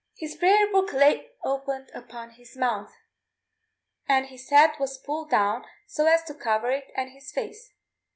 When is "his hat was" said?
4.25-4.97